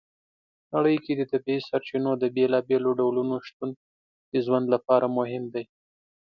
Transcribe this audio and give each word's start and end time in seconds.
نړۍ 0.73 0.97
کې 1.03 1.13
د 1.15 1.21
طبیعي 1.31 1.61
سرچینو 1.69 2.11
د 2.17 2.23
بېلابېلو 2.35 2.89
ډولو 2.99 3.21
شتون 3.47 3.69
د 4.31 4.33
ژوند 4.45 4.65
لپاره 4.75 5.05
مهم 5.17 5.43
دی. 5.53 5.65